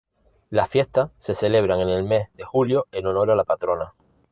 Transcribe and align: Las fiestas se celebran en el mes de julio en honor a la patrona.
Las 0.49 0.67
fiestas 0.67 1.11
se 1.19 1.35
celebran 1.35 1.79
en 1.81 1.89
el 1.89 2.03
mes 2.03 2.29
de 2.33 2.43
julio 2.43 2.87
en 2.91 3.05
honor 3.05 3.29
a 3.29 3.35
la 3.35 3.43
patrona. 3.43 3.93